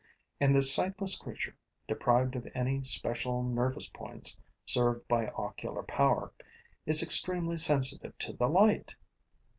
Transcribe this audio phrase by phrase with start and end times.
[0.39, 1.55] And this sightless creature,
[1.87, 4.35] deprived of any special nervous points
[4.65, 6.33] served by ocular power,
[6.87, 8.95] is extremely sensitive to the light.